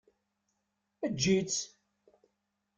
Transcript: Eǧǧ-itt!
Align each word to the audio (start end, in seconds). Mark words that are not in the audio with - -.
Eǧǧ-itt! 1.05 1.59